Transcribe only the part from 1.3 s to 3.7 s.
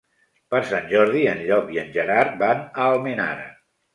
en Llop i en Gerard van a Almenara.